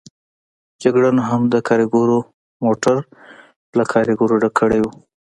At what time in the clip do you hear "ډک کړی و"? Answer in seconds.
4.41-4.85